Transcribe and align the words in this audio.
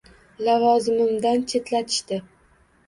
Lavozimimdan 0.47 1.47
chetlatishdi 1.55 2.23